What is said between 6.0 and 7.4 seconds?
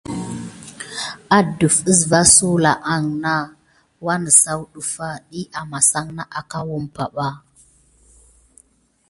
na akaw umpa ɓa.